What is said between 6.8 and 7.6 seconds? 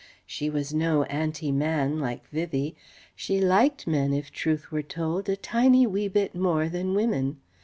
women.